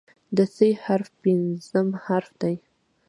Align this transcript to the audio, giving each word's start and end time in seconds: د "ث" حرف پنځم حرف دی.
د 0.35 0.37
"ث" 0.55 0.57
حرف 0.83 1.09
پنځم 1.23 1.87
حرف 2.05 2.29
دی. 2.41 2.55